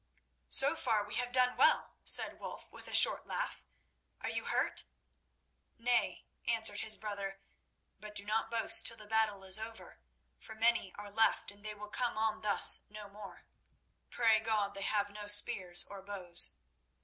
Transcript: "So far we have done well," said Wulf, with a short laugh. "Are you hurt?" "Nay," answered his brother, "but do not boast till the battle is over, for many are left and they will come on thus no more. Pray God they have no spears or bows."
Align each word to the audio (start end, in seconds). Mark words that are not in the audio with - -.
"So 0.49 0.75
far 0.75 1.05
we 1.05 1.13
have 1.17 1.31
done 1.31 1.55
well," 1.57 1.93
said 2.03 2.39
Wulf, 2.39 2.71
with 2.71 2.87
a 2.87 2.93
short 2.95 3.27
laugh. 3.27 3.67
"Are 4.21 4.31
you 4.31 4.45
hurt?" 4.45 4.85
"Nay," 5.77 6.25
answered 6.47 6.79
his 6.79 6.97
brother, 6.97 7.39
"but 7.99 8.15
do 8.15 8.25
not 8.25 8.49
boast 8.49 8.83
till 8.87 8.97
the 8.97 9.05
battle 9.05 9.43
is 9.43 9.59
over, 9.59 9.99
for 10.39 10.55
many 10.55 10.91
are 10.95 11.11
left 11.11 11.51
and 11.51 11.63
they 11.63 11.75
will 11.75 11.91
come 11.91 12.17
on 12.17 12.41
thus 12.41 12.79
no 12.89 13.07
more. 13.09 13.45
Pray 14.09 14.39
God 14.39 14.73
they 14.73 14.81
have 14.81 15.11
no 15.11 15.27
spears 15.27 15.83
or 15.87 16.01
bows." 16.01 16.49